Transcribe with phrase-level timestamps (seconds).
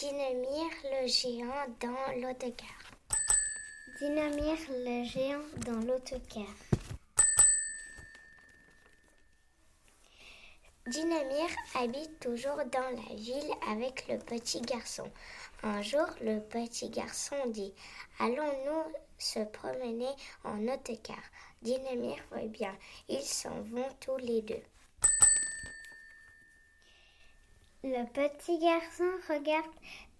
[0.00, 2.78] Dynamir le géant dans l'autocar.
[3.98, 6.54] Dynamir le géant dans l'autocar.
[10.86, 15.10] Dynamir habite toujours dans la ville avec le petit garçon.
[15.62, 17.74] Un jour, le petit garçon dit
[18.20, 20.14] Allons-nous se promener
[20.44, 21.22] en autocar?
[21.60, 22.74] Dynamir va bien.
[23.10, 24.62] Ils s'en vont tous les deux.
[27.82, 29.70] Le petit garçon regarde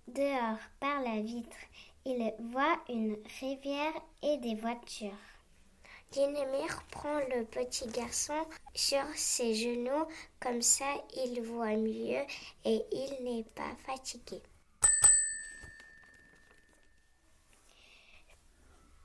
[0.09, 1.59] dehors par la vitre.
[2.07, 3.93] Il voit une rivière
[4.23, 5.11] et des voitures.
[6.11, 10.07] Dynamir prend le petit garçon sur ses genoux,
[10.41, 12.25] comme ça il voit mieux
[12.65, 14.41] et il n'est pas fatigué.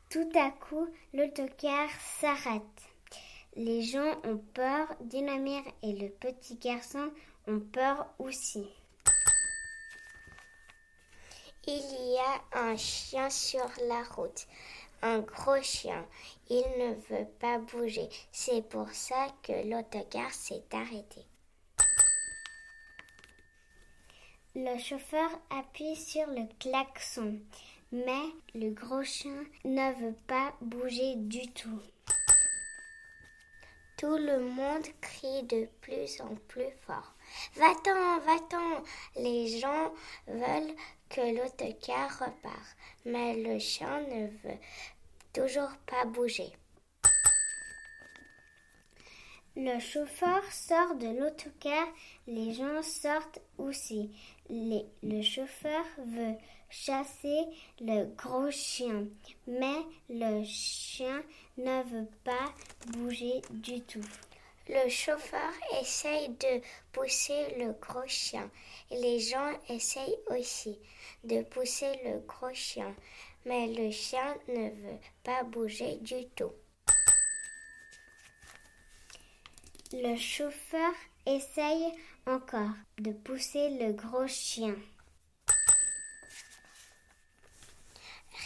[0.10, 2.62] Tout à coup, l'autocar s'arrête.
[3.58, 7.12] Les gens ont peur, Dynamir et le petit garçon
[7.48, 8.68] ont peur aussi.
[11.68, 14.48] Il y a un chien sur la route
[15.06, 16.06] un gros chien.
[16.50, 18.10] Il ne veut pas bouger.
[18.32, 21.22] C'est pour ça que l'autocar s'est arrêté.
[24.56, 27.40] Le chauffeur appuie sur le klaxon,
[27.92, 31.82] mais le gros chien ne veut pas bouger du tout.
[34.06, 37.16] Tout le monde crie de plus en plus fort.
[37.56, 38.84] Va-t'en, va-t'en.
[39.16, 39.92] Les gens
[40.28, 40.76] veulent
[41.10, 44.60] que l'autocar repart, mais le chien ne veut
[45.34, 46.54] toujours pas bouger.
[49.58, 51.88] Le chauffeur sort de l'autocar,
[52.28, 54.12] les gens sortent aussi.
[54.50, 56.36] le chauffeur veut
[56.70, 57.46] chasser
[57.80, 59.06] le gros chien,
[59.48, 61.24] mais le chien
[61.58, 62.54] ne veut pas
[62.98, 64.04] bouger du tout.
[64.68, 66.62] Le chauffeur essaye de
[66.92, 68.52] pousser le gros chien.
[68.92, 70.78] Les gens essayent aussi
[71.24, 72.94] de pousser le gros chien,
[73.46, 76.52] mais le chien ne veut pas bouger du tout.
[79.94, 80.94] Le chauffeur
[81.28, 81.94] essaye
[82.26, 84.76] encore de pousser le gros chien.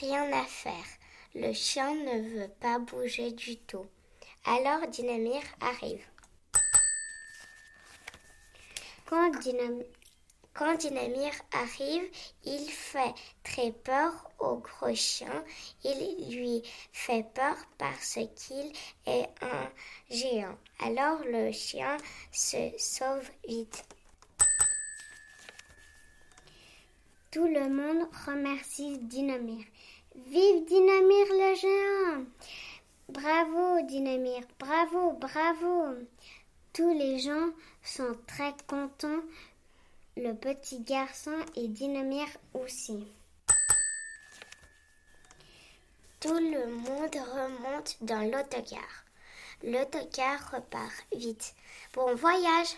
[0.02, 0.86] Rien à faire.
[1.36, 3.86] Le chien ne veut pas bouger du tout.
[4.46, 6.06] Alors Dynamir arrive.
[9.06, 9.86] Quand, Dynamir
[10.62, 12.10] arrive,
[12.44, 15.44] il fait très peur au gros chien.
[15.84, 16.62] Il lui
[16.92, 18.72] fait peur parce qu'il
[19.06, 19.70] est un
[20.10, 20.58] géant.
[20.80, 21.98] Alors le chien
[22.32, 23.84] se sauve vite.
[27.32, 29.64] Tout le monde remercie Dynamir.
[30.16, 32.26] Vive Dynamir le géant
[33.08, 35.96] Bravo, Dynamir, bravo, bravo.
[36.74, 37.50] Tous les gens
[37.84, 39.24] sont très contents,
[40.20, 43.08] le petit garçon et Dynamir aussi.
[46.20, 49.06] Tout le monde remonte dans l'autocar.
[49.64, 51.54] L'autocar repart vite.
[51.94, 52.76] Bon voyage